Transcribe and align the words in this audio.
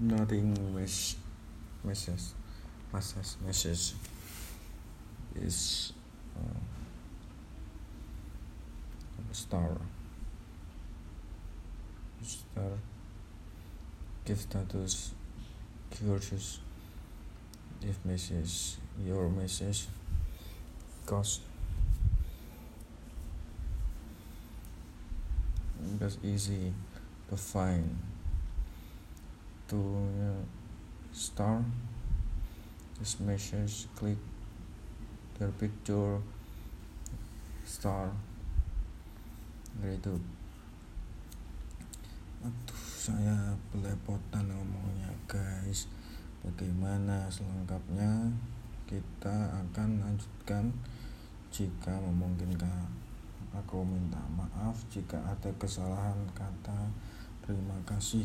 nothing 0.00 0.74
mess 0.74 1.16
message 1.84 2.20
message 2.92 3.36
message 3.44 3.92
is 5.36 5.92
uh, 6.36 6.58
star. 9.32 9.76
Star. 12.22 12.78
Give 14.24 14.38
status 14.38 15.12
keywords 15.92 16.58
if 17.82 18.04
message 18.04 18.76
your 19.04 19.28
message 19.28 19.86
cost 21.04 21.42
that's 25.98 26.16
easy 26.24 26.72
to 27.28 27.36
find 27.36 27.98
to 29.68 29.78
uh, 30.20 30.42
star 31.12 31.62
this 32.98 33.20
message 33.20 33.86
click 33.96 34.18
their 35.38 35.50
picture 35.56 36.20
star 37.64 38.12
itu 39.82 40.14
aduh 42.44 42.84
saya 43.04 43.52
belepotan 43.68 44.48
ngomongnya 44.48 45.12
guys. 45.28 45.88
Bagaimana 46.44 47.28
selengkapnya? 47.28 48.32
Kita 48.84 49.60
akan 49.64 50.00
lanjutkan 50.00 50.68
jika 51.48 51.92
memungkinkan. 52.00 52.88
Aku 53.52 53.84
minta 53.84 54.20
maaf 54.32 54.76
jika 54.88 55.20
ada 55.20 55.48
kesalahan 55.56 56.16
kata. 56.36 56.88
Terima 57.44 57.76
kasih 57.88 58.24